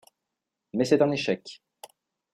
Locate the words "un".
1.03-1.11